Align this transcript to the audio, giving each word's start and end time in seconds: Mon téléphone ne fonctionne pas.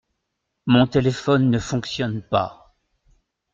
Mon 0.65 0.87
téléphone 0.87 1.51
ne 1.51 1.59
fonctionne 1.59 2.23
pas. 2.23 2.73